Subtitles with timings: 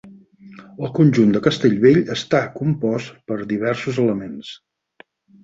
[0.85, 4.53] El conjunt del Castellvell està compost per diversos elements.